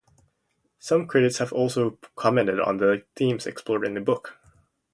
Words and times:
Some 0.79 1.05
critics 1.05 1.37
have 1.37 1.53
also 1.53 1.99
commented 2.15 2.59
on 2.59 2.77
the 2.77 3.05
themes 3.15 3.45
explored 3.45 3.85
in 3.85 3.93
the 3.93 4.01
book. 4.01 4.35